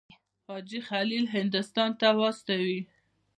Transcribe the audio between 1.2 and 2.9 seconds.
هندوستان ته واستوي.